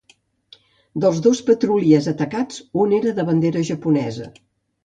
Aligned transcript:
Dels 1.03 1.19
dos 1.27 1.41
petroliers 1.51 2.09
atacats, 2.13 2.59
un 2.87 2.99
era 3.01 3.15
de 3.21 3.29
bandera 3.31 3.67
japonesa. 3.73 4.33